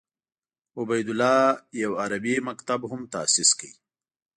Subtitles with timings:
[0.79, 1.37] عبیدالله
[1.83, 3.69] یو عربي مکتب هم تاسیس کړ.